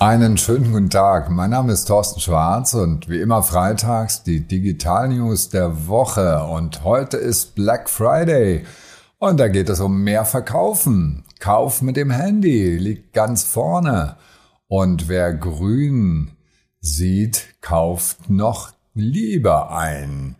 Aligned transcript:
Einen 0.00 0.38
schönen 0.38 0.72
guten 0.72 0.88
Tag. 0.88 1.28
Mein 1.28 1.50
Name 1.50 1.74
ist 1.74 1.84
Thorsten 1.84 2.20
Schwarz 2.20 2.72
und 2.72 3.10
wie 3.10 3.20
immer 3.20 3.42
freitags 3.42 4.22
die 4.22 4.40
Digital 4.40 5.10
News 5.10 5.50
der 5.50 5.88
Woche. 5.88 6.42
Und 6.44 6.84
heute 6.84 7.18
ist 7.18 7.54
Black 7.54 7.90
Friday. 7.90 8.64
Und 9.18 9.38
da 9.38 9.48
geht 9.48 9.68
es 9.68 9.78
um 9.78 10.02
mehr 10.02 10.24
Verkaufen. 10.24 11.24
Kauf 11.38 11.82
mit 11.82 11.98
dem 11.98 12.10
Handy 12.10 12.78
liegt 12.78 13.12
ganz 13.12 13.44
vorne. 13.44 14.16
Und 14.68 15.08
wer 15.10 15.34
grün 15.34 16.30
sieht, 16.80 17.60
kauft 17.60 18.30
noch 18.30 18.72
lieber 18.94 19.70
ein. 19.76 20.36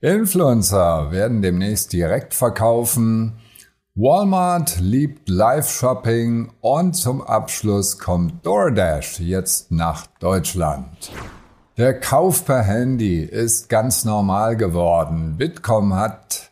Influencer 0.00 1.12
werden 1.12 1.40
demnächst 1.40 1.92
direkt 1.92 2.34
verkaufen. 2.34 3.34
Walmart 3.96 4.80
liebt 4.80 5.28
Live-Shopping 5.28 6.50
und 6.60 6.94
zum 6.94 7.22
Abschluss 7.22 8.00
kommt 8.00 8.44
DoorDash 8.44 9.20
jetzt 9.20 9.70
nach 9.70 10.08
Deutschland. 10.18 11.12
Der 11.76 12.00
Kauf 12.00 12.44
per 12.44 12.62
Handy 12.62 13.20
ist 13.20 13.68
ganz 13.68 14.04
normal 14.04 14.56
geworden. 14.56 15.36
Bitkom 15.36 15.94
hat 15.94 16.50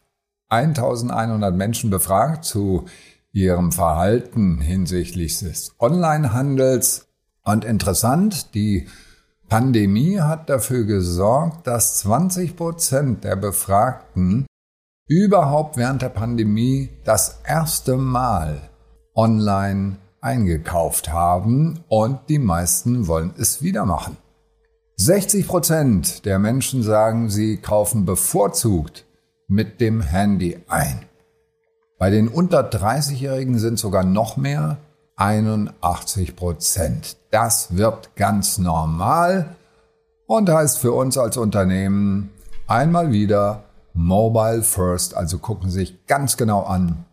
1100 0.51 1.53
Menschen 1.53 1.91
befragt 1.91 2.45
zu 2.45 2.85
ihrem 3.33 3.73
Verhalten 3.73 4.61
hinsichtlich 4.61 5.41
des 5.41 5.75
Onlinehandels. 5.81 7.09
Und 7.43 7.65
interessant, 7.65 8.55
die 8.55 8.87
Pandemie 9.49 10.21
hat 10.21 10.49
dafür 10.49 10.85
gesorgt, 10.85 11.67
dass 11.67 11.99
20 11.99 12.55
Prozent 12.55 13.25
der 13.25 13.35
Befragten 13.35 14.47
überhaupt 15.07 15.77
während 15.77 16.03
der 16.03 16.09
Pandemie 16.09 16.91
das 17.05 17.41
erste 17.45 17.97
Mal 17.97 18.71
online 19.15 19.97
eingekauft 20.21 21.13
haben 21.13 21.81
und 21.89 22.21
die 22.29 22.39
meisten 22.39 23.09
wollen 23.09 23.35
es 23.39 23.63
wieder 23.63 23.85
machen. 23.85 24.17
60 24.97 25.49
Prozent 25.49 26.25
der 26.25 26.39
Menschen 26.39 26.83
sagen, 26.83 27.29
sie 27.29 27.57
kaufen 27.57 28.05
bevorzugt 28.05 29.05
mit 29.49 29.81
dem 29.81 30.01
Handy 30.01 30.59
ein. 30.69 31.07
Bei 31.99 32.11
den 32.11 32.29
unter 32.29 32.69
30-Jährigen 32.69 33.59
sind 33.59 33.79
sogar 33.79 34.05
noch 34.05 34.37
mehr, 34.37 34.79
81 35.17 36.37
Prozent. 36.37 37.17
Das 37.31 37.77
wird 37.77 38.15
ganz 38.17 38.59
normal 38.59 39.57
und 40.27 40.49
heißt 40.49 40.79
für 40.79 40.93
uns 40.93 41.19
als 41.19 41.37
Unternehmen 41.37 42.31
einmal 42.67 43.13
wieder 43.13 43.65
Mobile 43.95 44.63
First, 44.63 45.15
also 45.15 45.39
gucken 45.39 45.71
Sie 45.71 45.81
sich 45.81 46.07
ganz 46.07 46.37
genau 46.37 46.63
an, 46.63 47.05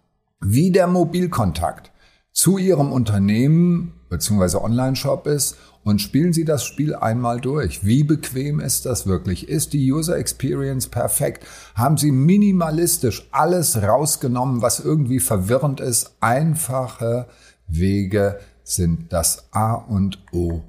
wie 0.42 0.72
der 0.72 0.88
Mobilkontakt 0.88 1.92
zu 2.32 2.58
Ihrem 2.58 2.92
Unternehmen 2.92 3.94
bzw. 4.10 4.58
Online-Shop 4.58 5.28
ist 5.28 5.58
und 5.84 6.02
spielen 6.02 6.34
Sie 6.34 6.46
das 6.46 6.64
Spiel 6.64 6.96
einmal 6.96 7.42
durch. 7.42 7.86
Wie 7.86 8.04
bequem 8.04 8.60
ist 8.60 8.86
das 8.86 9.08
wirklich? 9.08 9.48
Ist 9.48 9.74
die 9.74 9.92
User 9.92 10.18
Experience 10.18 10.88
perfekt? 10.88 11.46
Haben 11.76 11.98
Sie 11.98 12.12
minimalistisch 12.12 13.28
alles 13.32 13.82
rausgenommen, 13.82 14.62
was 14.62 14.80
irgendwie 14.80 15.20
verwirrend 15.20 15.80
ist? 15.80 16.16
Einfache 16.20 17.28
Wege 17.68 18.40
sind 18.64 19.12
das 19.12 19.48
A 19.52 19.74
und 19.74 20.20
O 20.32 20.62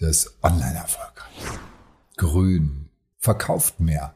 des 0.00 0.34
Online-Erfolgs. 0.42 1.22
Grün. 2.16 2.88
Verkauft 3.18 3.80
mehr. 3.80 4.15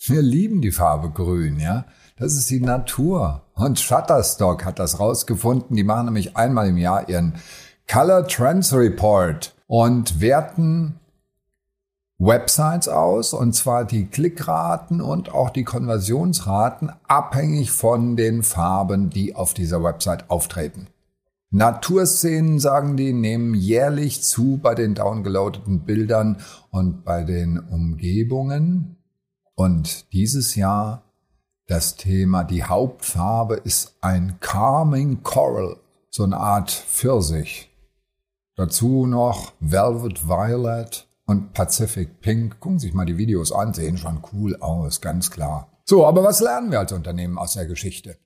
Wir 0.00 0.22
lieben 0.22 0.60
die 0.60 0.70
Farbe 0.70 1.10
Grün, 1.10 1.58
ja. 1.58 1.84
Das 2.16 2.34
ist 2.34 2.50
die 2.50 2.60
Natur. 2.60 3.42
Und 3.54 3.80
Shutterstock 3.80 4.64
hat 4.64 4.78
das 4.78 5.00
rausgefunden. 5.00 5.76
Die 5.76 5.84
machen 5.84 6.06
nämlich 6.06 6.36
einmal 6.36 6.68
im 6.68 6.76
Jahr 6.76 7.08
ihren 7.08 7.34
Color 7.90 8.26
Trends 8.26 8.72
Report 8.72 9.54
und 9.66 10.20
werten 10.20 11.00
Websites 12.18 12.88
aus, 12.88 13.32
und 13.32 13.54
zwar 13.54 13.84
die 13.84 14.06
Klickraten 14.06 15.00
und 15.00 15.32
auch 15.32 15.50
die 15.50 15.62
Konversionsraten, 15.62 16.90
abhängig 17.06 17.70
von 17.70 18.16
den 18.16 18.42
Farben, 18.42 19.08
die 19.08 19.36
auf 19.36 19.54
dieser 19.54 19.82
Website 19.84 20.28
auftreten. 20.28 20.88
Naturszenen, 21.50 22.58
sagen 22.58 22.96
die, 22.96 23.12
nehmen 23.12 23.54
jährlich 23.54 24.22
zu 24.22 24.58
bei 24.62 24.74
den 24.74 24.94
downgeloadeten 24.94 25.80
Bildern 25.80 26.38
und 26.70 27.04
bei 27.04 27.24
den 27.24 27.58
Umgebungen. 27.58 28.97
Und 29.58 30.12
dieses 30.12 30.54
Jahr 30.54 31.02
das 31.66 31.96
Thema, 31.96 32.44
die 32.44 32.62
Hauptfarbe 32.62 33.56
ist 33.56 33.96
ein 34.00 34.38
Calming 34.38 35.24
Coral, 35.24 35.78
so 36.10 36.22
eine 36.22 36.36
Art 36.36 36.70
Pfirsich. 36.70 37.68
Dazu 38.54 39.04
noch 39.04 39.54
Velvet 39.58 40.28
Violet 40.28 41.08
und 41.26 41.54
Pacific 41.54 42.20
Pink. 42.20 42.60
Gucken 42.60 42.78
Sie 42.78 42.86
sich 42.86 42.94
mal 42.94 43.04
die 43.04 43.18
Videos 43.18 43.50
an, 43.50 43.74
sehen 43.74 43.98
schon 43.98 44.22
cool 44.32 44.54
aus, 44.60 45.00
ganz 45.00 45.28
klar. 45.28 45.72
So, 45.84 46.06
aber 46.06 46.22
was 46.22 46.38
lernen 46.38 46.70
wir 46.70 46.78
als 46.78 46.92
Unternehmen 46.92 47.36
aus 47.36 47.54
der 47.54 47.66
Geschichte? 47.66 48.16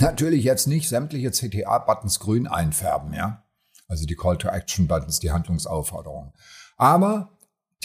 Natürlich 0.00 0.42
jetzt 0.42 0.68
nicht 0.68 0.88
sämtliche 0.88 1.32
CTA-Buttons 1.32 2.18
grün 2.18 2.46
einfärben, 2.46 3.12
ja? 3.12 3.44
Also 3.88 4.06
die 4.06 4.16
Call-to-Action-Buttons, 4.16 5.20
die 5.20 5.32
Handlungsaufforderung. 5.32 6.32
Aber 6.78 7.35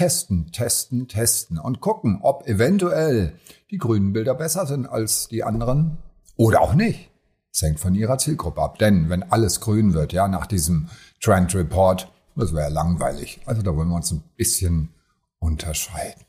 testen, 0.01 0.51
testen, 0.51 1.07
testen 1.07 1.59
und 1.59 1.79
gucken, 1.79 2.21
ob 2.23 2.47
eventuell 2.47 3.33
die 3.69 3.77
grünen 3.77 4.13
Bilder 4.13 4.33
besser 4.33 4.65
sind 4.65 4.87
als 4.87 5.27
die 5.27 5.43
anderen 5.43 5.99
oder 6.37 6.61
auch 6.61 6.73
nicht. 6.73 7.11
Das 7.51 7.61
hängt 7.61 7.79
von 7.79 7.93
ihrer 7.93 8.17
Zielgruppe 8.17 8.63
ab. 8.63 8.79
Denn 8.79 9.11
wenn 9.11 9.21
alles 9.21 9.59
grün 9.59 9.93
wird, 9.93 10.11
ja, 10.11 10.27
nach 10.27 10.47
diesem 10.47 10.89
Trend 11.21 11.53
Report, 11.53 12.11
das 12.35 12.51
wäre 12.55 12.71
langweilig. 12.71 13.41
Also 13.45 13.61
da 13.61 13.75
wollen 13.75 13.89
wir 13.89 13.95
uns 13.95 14.11
ein 14.11 14.23
bisschen 14.37 14.89
unterscheiden. 15.37 16.23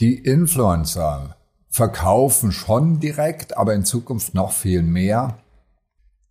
Die 0.00 0.18
Influencer 0.18 1.36
verkaufen 1.70 2.52
schon 2.52 3.00
direkt, 3.00 3.56
aber 3.56 3.72
in 3.72 3.86
Zukunft 3.86 4.34
noch 4.34 4.52
viel 4.52 4.82
mehr. 4.82 5.38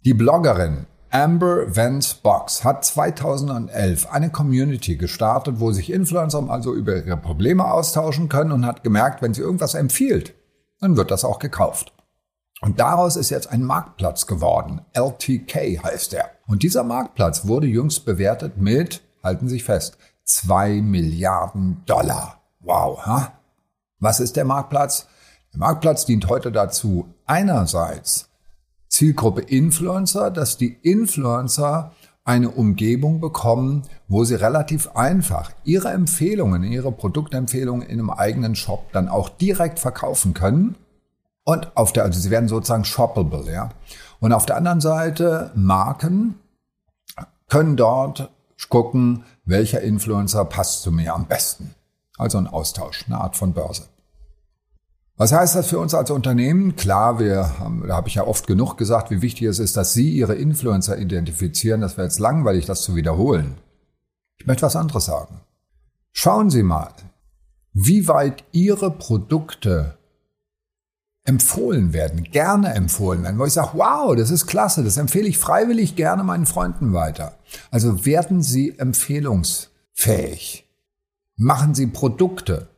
Die 0.05 0.13
Bloggerin 0.13 0.85
Amber 1.13 1.75
Vance 1.75 2.15
Box 2.23 2.63
hat 2.63 2.85
2011 2.85 4.09
eine 4.09 4.29
Community 4.29 4.95
gestartet, 4.95 5.59
wo 5.59 5.73
sich 5.73 5.91
Influencer 5.91 6.49
also 6.49 6.73
über 6.73 6.95
ihre 6.95 7.17
Probleme 7.17 7.69
austauschen 7.69 8.29
können 8.29 8.53
und 8.53 8.65
hat 8.65 8.81
gemerkt, 8.81 9.21
wenn 9.21 9.33
sie 9.33 9.41
irgendwas 9.41 9.73
empfiehlt, 9.73 10.33
dann 10.79 10.95
wird 10.95 11.11
das 11.11 11.25
auch 11.25 11.39
gekauft. 11.39 11.91
Und 12.61 12.79
daraus 12.79 13.17
ist 13.17 13.29
jetzt 13.29 13.51
ein 13.51 13.61
Marktplatz 13.63 14.25
geworden. 14.25 14.85
LTK 14.93 15.83
heißt 15.83 16.13
er. 16.13 16.29
Und 16.47 16.63
dieser 16.63 16.83
Marktplatz 16.83 17.45
wurde 17.45 17.67
jüngst 17.67 18.05
bewertet 18.05 18.55
mit, 18.55 19.01
halten 19.21 19.49
Sie 19.49 19.55
sich 19.55 19.65
fest, 19.65 19.97
zwei 20.23 20.81
Milliarden 20.81 21.83
Dollar. 21.87 22.41
Wow, 22.61 23.05
ha? 23.05 23.33
Was 23.99 24.21
ist 24.21 24.37
der 24.37 24.45
Marktplatz? 24.45 25.07
Der 25.51 25.59
Marktplatz 25.59 26.05
dient 26.05 26.29
heute 26.29 26.53
dazu, 26.53 27.13
einerseits 27.25 28.30
Zielgruppe 28.91 29.41
Influencer, 29.41 30.29
dass 30.29 30.57
die 30.57 30.77
Influencer 30.83 31.93
eine 32.23 32.51
Umgebung 32.51 33.19
bekommen, 33.19 33.83
wo 34.07 34.25
sie 34.25 34.35
relativ 34.35 34.89
einfach 34.95 35.51
ihre 35.63 35.89
Empfehlungen, 35.89 36.63
ihre 36.63 36.91
Produktempfehlungen 36.91 37.87
in 37.87 37.99
einem 37.99 38.09
eigenen 38.11 38.55
Shop 38.55 38.91
dann 38.91 39.07
auch 39.07 39.29
direkt 39.29 39.79
verkaufen 39.79 40.33
können. 40.33 40.75
Und 41.43 41.75
auf 41.75 41.93
der, 41.93 42.03
also 42.03 42.19
sie 42.19 42.29
werden 42.29 42.49
sozusagen 42.49 42.85
shoppable, 42.85 43.51
ja. 43.51 43.69
Und 44.19 44.33
auf 44.33 44.45
der 44.45 44.57
anderen 44.57 44.81
Seite 44.81 45.51
Marken 45.55 46.35
können 47.49 47.75
dort 47.75 48.29
gucken, 48.69 49.23
welcher 49.45 49.81
Influencer 49.81 50.45
passt 50.45 50.83
zu 50.83 50.91
mir 50.91 51.15
am 51.15 51.25
besten. 51.25 51.73
Also 52.17 52.37
ein 52.37 52.47
Austausch, 52.47 53.05
eine 53.07 53.19
Art 53.19 53.35
von 53.35 53.53
Börse. 53.53 53.87
Was 55.21 55.31
heißt 55.33 55.53
das 55.53 55.67
für 55.67 55.77
uns 55.77 55.93
als 55.93 56.09
Unternehmen? 56.09 56.75
Klar, 56.75 57.19
wir 57.19 57.59
haben, 57.59 57.85
da 57.87 57.95
habe 57.95 58.07
ich 58.07 58.15
ja 58.15 58.25
oft 58.25 58.47
genug 58.47 58.75
gesagt, 58.75 59.11
wie 59.11 59.21
wichtig 59.21 59.43
es 59.43 59.59
ist, 59.59 59.77
dass 59.77 59.93
Sie 59.93 60.09
Ihre 60.09 60.33
Influencer 60.33 60.97
identifizieren. 60.97 61.81
Das 61.81 61.95
wäre 61.95 62.07
jetzt 62.07 62.17
langweilig, 62.17 62.65
das 62.65 62.81
zu 62.81 62.95
wiederholen. 62.95 63.59
Ich 64.39 64.47
möchte 64.47 64.63
was 64.63 64.75
anderes 64.75 65.05
sagen. 65.05 65.41
Schauen 66.11 66.49
Sie 66.49 66.63
mal, 66.63 66.91
wie 67.71 68.07
weit 68.07 68.45
Ihre 68.51 68.89
Produkte 68.89 69.99
empfohlen 71.23 71.93
werden, 71.93 72.23
gerne 72.23 72.73
empfohlen 72.73 73.21
werden, 73.21 73.37
wo 73.37 73.45
ich 73.45 73.53
sage, 73.53 73.73
wow, 73.77 74.15
das 74.15 74.31
ist 74.31 74.47
klasse, 74.47 74.83
das 74.83 74.97
empfehle 74.97 75.27
ich 75.27 75.37
freiwillig 75.37 75.95
gerne 75.95 76.23
meinen 76.23 76.47
Freunden 76.47 76.93
weiter. 76.93 77.37
Also 77.69 78.07
werden 78.07 78.41
Sie 78.41 78.75
empfehlungsfähig. 78.79 80.67
Machen 81.35 81.75
Sie 81.75 81.85
Produkte, 81.85 82.69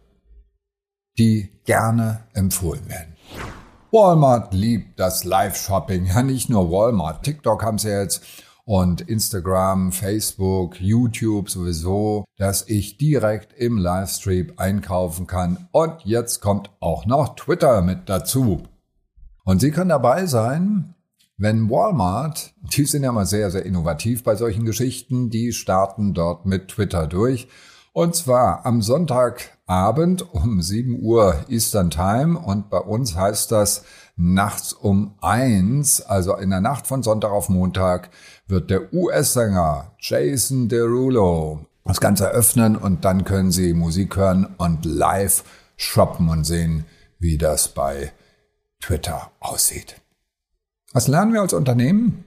die 1.17 1.49
gerne 1.65 2.23
empfohlen 2.33 2.87
werden. 2.89 3.15
Walmart 3.91 4.53
liebt 4.53 4.99
das 4.99 5.23
Live-Shopping. 5.23 6.07
Ja, 6.07 6.23
nicht 6.23 6.49
nur 6.49 6.71
Walmart. 6.71 7.23
TikTok 7.23 7.63
haben 7.63 7.77
sie 7.77 7.89
jetzt 7.89 8.23
und 8.65 9.01
Instagram, 9.01 9.91
Facebook, 9.91 10.79
YouTube 10.79 11.49
sowieso, 11.49 12.25
dass 12.37 12.67
ich 12.67 12.97
direkt 12.97 13.53
im 13.53 13.77
Livestream 13.77 14.53
einkaufen 14.57 15.27
kann. 15.27 15.67
Und 15.71 16.01
jetzt 16.05 16.41
kommt 16.41 16.71
auch 16.79 17.05
noch 17.05 17.35
Twitter 17.35 17.81
mit 17.81 18.07
dazu. 18.07 18.63
Und 19.43 19.59
Sie 19.59 19.71
können 19.71 19.89
dabei 19.89 20.25
sein, 20.25 20.95
Wenn 21.35 21.69
Walmart, 21.69 22.53
die 22.61 22.85
sind 22.85 23.03
ja 23.03 23.11
mal 23.11 23.25
sehr, 23.25 23.51
sehr 23.51 23.65
innovativ 23.65 24.23
bei 24.23 24.35
solchen 24.35 24.65
Geschichten, 24.65 25.29
die 25.29 25.51
starten 25.51 26.13
dort 26.13 26.45
mit 26.45 26.69
Twitter 26.69 27.07
durch. 27.07 27.47
Und 27.95 28.15
zwar 28.15 28.65
am 28.65 28.81
Sonntagabend 28.81 30.33
um 30.33 30.63
7 30.63 30.99
Uhr 31.03 31.45
Eastern 31.47 31.91
Time 31.91 32.39
und 32.39 32.71
bei 32.71 32.79
uns 32.79 33.15
heißt 33.15 33.51
das 33.51 33.83
nachts 34.15 34.73
um 34.73 35.13
eins, 35.21 36.01
also 36.01 36.35
in 36.35 36.49
der 36.49 36.59
Nacht 36.59 36.87
von 36.87 37.03
Sonntag 37.03 37.29
auf 37.29 37.49
Montag, 37.49 38.09
wird 38.47 38.71
der 38.71 38.91
US-Sänger 38.93 39.91
Jason 39.99 40.69
Derulo 40.69 41.67
das 41.85 42.01
Ganze 42.01 42.29
öffnen 42.29 42.75
und 42.75 43.05
dann 43.05 43.25
können 43.25 43.51
Sie 43.51 43.73
Musik 43.73 44.15
hören 44.15 44.55
und 44.57 44.85
live 44.85 45.43
shoppen 45.75 46.29
und 46.29 46.45
sehen, 46.45 46.85
wie 47.19 47.37
das 47.37 47.67
bei 47.67 48.11
Twitter 48.81 49.29
aussieht. 49.39 50.01
Was 50.93 51.07
lernen 51.07 51.33
wir 51.33 51.41
als 51.41 51.53
Unternehmen? 51.53 52.23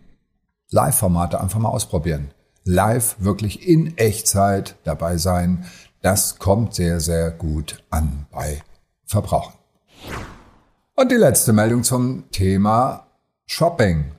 Live-Formate 0.71 1.41
einfach 1.41 1.59
mal 1.59 1.71
ausprobieren. 1.71 2.31
Live 2.67 3.17
wirklich 3.21 3.67
in 3.67 3.97
Echtzeit 3.97 4.75
dabei 4.83 5.19
sein. 5.19 5.65
Das 6.03 6.39
kommt 6.39 6.75
sehr, 6.75 6.99
sehr 7.01 7.31
gut 7.31 7.83
an 7.91 8.27
bei 8.33 8.63
Verbrauchern. 9.05 9.55
Und 10.97 11.13
die 11.13 11.17
letzte 11.17 11.53
Meldung 11.53 11.85
zum 11.85 12.25
Thema 12.33 13.07
Shopping. 13.47 14.13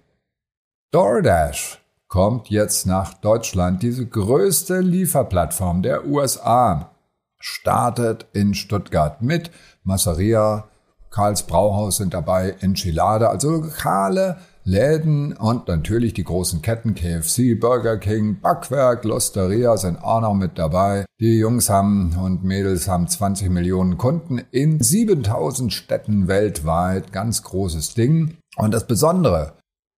DoorDash 0.91 1.79
kommt 2.07 2.49
jetzt 2.49 2.85
nach 2.85 3.15
Deutschland. 3.15 3.83
Diese 3.83 4.05
größte 4.05 4.79
Lieferplattform 4.79 5.81
der 5.81 6.05
USA 6.05 6.91
startet 7.39 8.27
in 8.31 8.53
Stuttgart 8.53 9.21
mit 9.21 9.51
Masseria, 9.83 10.69
Karls 11.09 11.43
Brauhaus 11.43 11.97
sind 11.97 12.13
dabei, 12.13 12.55
Enchilada, 12.61 13.27
also 13.27 13.49
lokale 13.49 14.37
Läden 14.67 15.31
und 15.31 15.69
natürlich 15.69 16.13
die 16.13 16.25
großen 16.25 16.61
Ketten 16.61 16.93
KFC, 16.93 17.57
Burger 17.57 17.97
King, 17.97 18.41
Backwerk, 18.41 19.05
Losteria 19.05 19.77
sind 19.77 20.03
auch 20.03 20.19
noch 20.19 20.33
mit 20.33 20.57
dabei. 20.57 21.05
Die 21.21 21.39
Jungs 21.39 21.69
haben 21.69 22.17
und 22.21 22.43
Mädels 22.43 22.89
haben 22.89 23.07
20 23.07 23.49
Millionen 23.49 23.97
Kunden 23.97 24.41
in 24.51 24.83
7000 24.83 25.71
Städten 25.71 26.27
weltweit. 26.27 27.13
Ganz 27.13 27.43
großes 27.43 27.93
Ding. 27.93 28.39
Und 28.57 28.73
das 28.73 28.87
Besondere, 28.87 29.53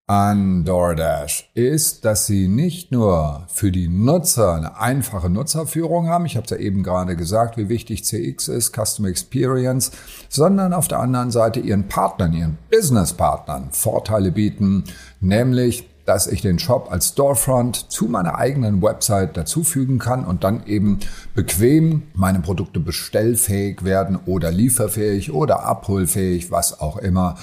an 0.09 0.65
DoorDash 0.65 1.51
ist, 1.53 2.03
dass 2.03 2.25
sie 2.25 2.47
nicht 2.47 2.91
nur 2.91 3.45
für 3.47 3.71
die 3.71 3.87
Nutzer 3.87 4.55
eine 4.55 4.79
einfache 4.79 5.29
Nutzerführung 5.29 6.07
haben, 6.07 6.25
ich 6.25 6.35
habe 6.35 6.45
es 6.45 6.49
ja 6.49 6.57
eben 6.57 6.81
gerade 6.81 7.15
gesagt, 7.15 7.57
wie 7.57 7.69
wichtig 7.69 8.03
CX 8.03 8.47
ist, 8.47 8.75
Customer 8.75 9.07
Experience, 9.07 9.91
sondern 10.27 10.73
auf 10.73 10.87
der 10.87 10.97
anderen 10.97 11.29
Seite 11.29 11.59
ihren 11.59 11.89
Partnern, 11.89 12.33
ihren 12.33 12.57
Business-Partnern 12.71 13.69
Vorteile 13.69 14.31
bieten, 14.31 14.83
nämlich 15.21 15.87
dass 16.05 16.25
ich 16.25 16.41
den 16.41 16.57
Shop 16.57 16.91
als 16.91 17.09
Storefront 17.09 17.91
zu 17.91 18.05
meiner 18.05 18.33
eigenen 18.33 18.81
Website 18.81 19.37
dazufügen 19.37 19.99
kann 19.99 20.25
und 20.25 20.43
dann 20.43 20.65
eben 20.65 21.01
bequem 21.35 22.01
meine 22.15 22.39
Produkte 22.39 22.79
bestellfähig 22.79 23.83
werden 23.83 24.17
oder 24.25 24.51
lieferfähig 24.51 25.31
oder 25.31 25.65
abholfähig, 25.65 26.49
was 26.49 26.79
auch 26.79 26.97
immer 26.97 27.35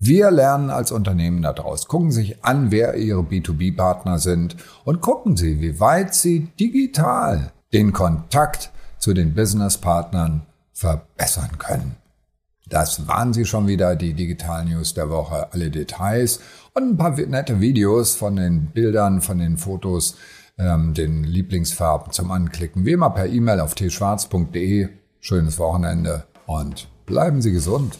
wir 0.00 0.30
lernen 0.30 0.70
als 0.70 0.92
Unternehmen 0.92 1.42
daraus. 1.42 1.88
Gucken 1.88 2.12
Sie 2.12 2.20
sich 2.22 2.44
an, 2.44 2.70
wer 2.70 2.94
Ihre 2.94 3.22
B2B-Partner 3.22 4.18
sind 4.18 4.56
und 4.84 5.00
gucken 5.00 5.36
Sie, 5.36 5.60
wie 5.60 5.80
weit 5.80 6.14
Sie 6.14 6.48
digital 6.60 7.52
den 7.72 7.92
Kontakt 7.92 8.70
zu 8.98 9.12
den 9.12 9.34
Business-Partnern 9.34 10.42
verbessern 10.72 11.58
können. 11.58 11.96
Das 12.68 13.08
waren 13.08 13.32
sie 13.32 13.44
schon 13.44 13.66
wieder, 13.66 13.96
die 13.96 14.14
Digital 14.14 14.66
News 14.66 14.94
der 14.94 15.08
Woche, 15.08 15.52
alle 15.52 15.70
Details 15.70 16.40
und 16.74 16.90
ein 16.90 16.96
paar 16.96 17.10
nette 17.10 17.60
Videos 17.60 18.14
von 18.14 18.36
den 18.36 18.66
Bildern, 18.66 19.22
von 19.22 19.38
den 19.38 19.56
Fotos, 19.56 20.16
ähm, 20.58 20.92
den 20.92 21.24
Lieblingsfarben 21.24 22.12
zum 22.12 22.30
Anklicken. 22.30 22.84
Wie 22.84 22.92
immer 22.92 23.10
per 23.10 23.26
E-Mail 23.26 23.60
auf 23.60 23.74
tschwarz.de. 23.74 24.88
Schönes 25.20 25.58
Wochenende 25.58 26.24
und 26.46 26.88
bleiben 27.06 27.40
Sie 27.40 27.52
gesund. 27.52 27.98